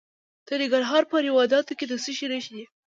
[0.47, 2.63] د ننګرهار په روداتو کې د څه شي نښې دي؟